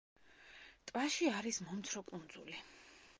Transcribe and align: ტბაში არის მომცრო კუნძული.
ტბაში 0.91 1.29
არის 1.41 1.59
მომცრო 1.67 2.03
კუნძული. 2.11 2.57